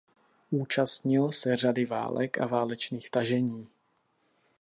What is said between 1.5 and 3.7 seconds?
řady válek a válečných tažení.